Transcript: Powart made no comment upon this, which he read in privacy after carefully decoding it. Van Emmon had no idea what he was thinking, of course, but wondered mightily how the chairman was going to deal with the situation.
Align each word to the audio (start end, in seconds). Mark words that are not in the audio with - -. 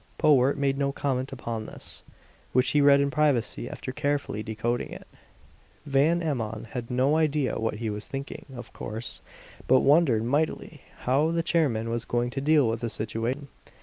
Powart 0.17 0.57
made 0.57 0.79
no 0.79 0.91
comment 0.91 1.31
upon 1.31 1.67
this, 1.67 2.01
which 2.53 2.71
he 2.71 2.81
read 2.81 2.99
in 3.01 3.11
privacy 3.11 3.69
after 3.69 3.91
carefully 3.91 4.41
decoding 4.41 4.89
it. 4.89 5.05
Van 5.85 6.23
Emmon 6.23 6.63
had 6.71 6.89
no 6.89 7.17
idea 7.17 7.59
what 7.59 7.75
he 7.75 7.91
was 7.91 8.07
thinking, 8.07 8.47
of 8.55 8.73
course, 8.73 9.21
but 9.67 9.81
wondered 9.81 10.23
mightily 10.23 10.81
how 11.01 11.29
the 11.29 11.43
chairman 11.43 11.91
was 11.91 12.03
going 12.05 12.31
to 12.31 12.41
deal 12.41 12.67
with 12.67 12.79
the 12.79 12.89
situation. 12.89 13.47